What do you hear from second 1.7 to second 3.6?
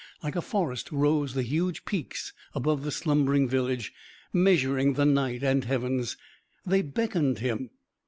peaks above the slumbering